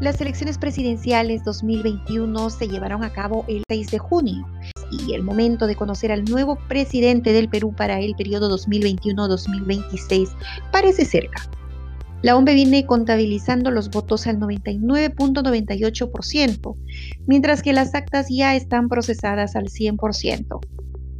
[0.00, 4.48] Las elecciones presidenciales 2021 se llevaron a cabo el 6 de junio
[4.90, 10.30] y el momento de conocer al nuevo presidente del Perú para el periodo 2021-2026
[10.72, 11.50] parece cerca.
[12.22, 16.76] La OMB viene contabilizando los votos al 99.98%,
[17.26, 20.60] mientras que las actas ya están procesadas al 100%.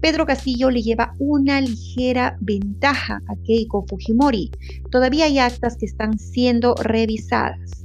[0.00, 4.50] Pedro Castillo le lleva una ligera ventaja a Keiko Fujimori.
[4.90, 7.80] Todavía hay actas que están siendo revisadas.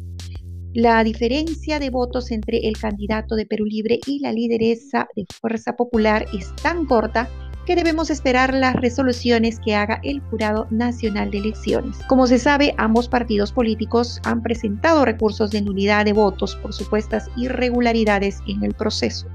[0.75, 5.77] La diferencia de votos entre el candidato de Perú Libre y la lideresa de Fuerza
[5.77, 7.29] Popular es tan corta
[7.65, 11.97] que debemos esperar las resoluciones que haga el Jurado Nacional de Elecciones.
[12.09, 17.29] Como se sabe, ambos partidos políticos han presentado recursos de nulidad de votos por supuestas
[17.37, 19.27] irregularidades en el proceso.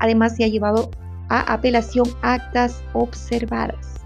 [0.00, 0.90] Además, se ha llevado
[1.28, 3.99] a apelación actas observadas.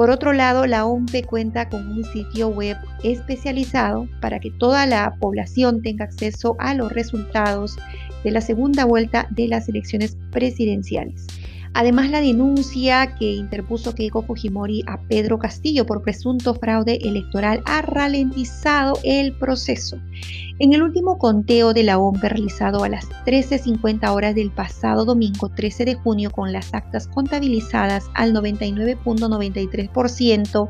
[0.00, 5.16] Por otro lado, la OMP cuenta con un sitio web especializado para que toda la
[5.20, 7.76] población tenga acceso a los resultados
[8.24, 11.26] de la segunda vuelta de las elecciones presidenciales.
[11.72, 17.80] Además, la denuncia que interpuso Keiko Fujimori a Pedro Castillo por presunto fraude electoral ha
[17.82, 19.98] ralentizado el proceso.
[20.58, 25.48] En el último conteo de la OMP realizado a las 13.50 horas del pasado domingo
[25.48, 30.68] 13 de junio con las actas contabilizadas al 99.93%,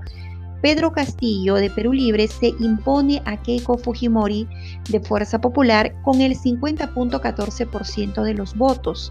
[0.62, 4.46] Pedro Castillo de Perú Libre se impone a Keiko Fujimori
[4.90, 9.10] de Fuerza Popular con el 50.14% de los votos.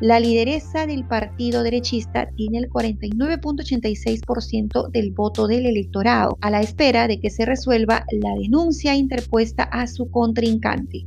[0.00, 7.08] La lideresa del partido derechista tiene el 49.86% del voto del electorado, a la espera
[7.08, 11.04] de que se resuelva la denuncia interpuesta a su contrincante.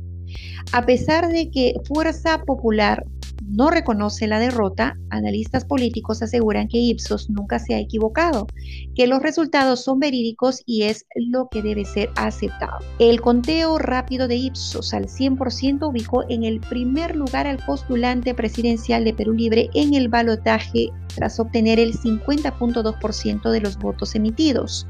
[0.72, 3.06] A pesar de que Fuerza Popular
[3.48, 8.46] no reconoce la derrota, analistas políticos aseguran que Ipsos nunca se ha equivocado,
[8.94, 12.78] que los resultados son verídicos y es lo que debe ser aceptado.
[12.98, 19.04] El conteo rápido de Ipsos al 100% ubicó en el primer lugar al postulante presidencial
[19.04, 24.86] de Perú Libre en el balotaje tras obtener el 50.2% de los votos emitidos.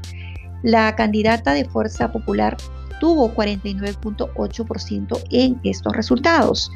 [0.63, 2.55] La candidata de Fuerza Popular
[2.99, 6.71] tuvo 49.8% en estos resultados.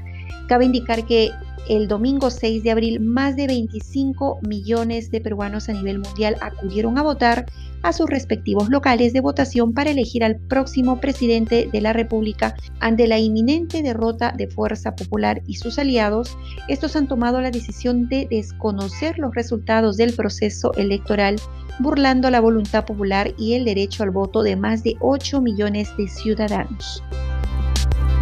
[0.48, 1.32] Cabe indicar que
[1.70, 6.98] el domingo 6 de abril, más de 25 millones de peruanos a nivel mundial acudieron
[6.98, 7.46] a votar
[7.84, 12.56] a sus respectivos locales de votación para elegir al próximo presidente de la República.
[12.80, 18.08] Ante la inminente derrota de Fuerza Popular y sus aliados, estos han tomado la decisión
[18.08, 21.36] de desconocer los resultados del proceso electoral,
[21.80, 26.08] burlando la voluntad popular y el derecho al voto de más de 8 millones de
[26.08, 27.04] ciudadanos.